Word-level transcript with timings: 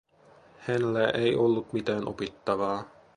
Hänellä 0.59 1.09
ei 1.09 1.35
ollut 1.35 1.73
mitään 1.73 2.07
opittavaa. 2.07 2.83